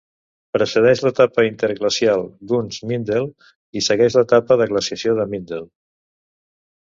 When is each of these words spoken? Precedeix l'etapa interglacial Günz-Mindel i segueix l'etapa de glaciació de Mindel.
Precedeix 0.55 1.01
l'etapa 1.07 1.43
interglacial 1.47 2.23
Günz-Mindel 2.51 3.29
i 3.81 3.83
segueix 3.89 4.17
l'etapa 4.21 4.57
de 4.63 4.67
glaciació 4.71 5.17
de 5.19 5.27
Mindel. 5.35 5.69